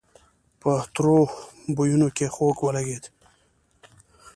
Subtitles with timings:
[0.61, 1.21] په تروو
[1.75, 3.03] بويونو کې خوږ ولګېد.